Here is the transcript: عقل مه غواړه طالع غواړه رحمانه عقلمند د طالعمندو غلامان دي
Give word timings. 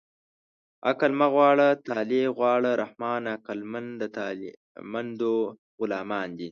عقل 0.89 1.11
مه 1.19 1.27
غواړه 1.35 1.67
طالع 1.87 2.23
غواړه 2.37 2.71
رحمانه 2.83 3.27
عقلمند 3.37 3.89
د 4.01 4.03
طالعمندو 4.17 5.33
غلامان 5.79 6.27
دي 6.37 6.39